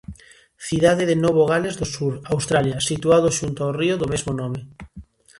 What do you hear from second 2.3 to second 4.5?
Australia, situada xunta o río do mesmo